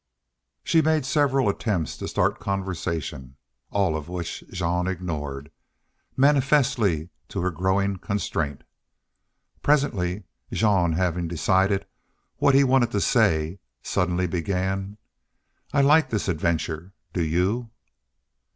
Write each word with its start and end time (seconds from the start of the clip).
She 0.63 0.81
made 0.81 1.05
several 1.05 1.47
attempts 1.47 1.95
to 1.97 2.07
start 2.07 2.39
conversation, 2.39 3.35
all 3.69 3.95
of 3.95 4.09
which 4.09 4.43
Jean 4.49 4.87
ignored, 4.87 5.51
manifestly 6.17 7.09
to 7.27 7.39
her 7.41 7.51
growing 7.51 7.97
constraint. 7.97 8.63
Presently 9.61 10.23
Jean, 10.51 10.93
having 10.93 11.27
decided 11.27 11.85
what 12.37 12.55
he 12.55 12.63
wanted 12.63 12.89
to 12.93 12.99
say, 13.01 13.59
suddenly 13.83 14.25
began: 14.25 14.97
"I 15.71 15.81
like 15.81 16.09
this 16.09 16.27
adventure. 16.27 16.93
Do 17.13 17.21
you?" 17.23 17.69